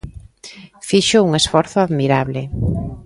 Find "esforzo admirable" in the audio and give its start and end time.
1.41-2.41